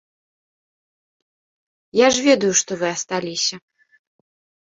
[1.99, 3.55] Я ж ведаю, што вы асталіся.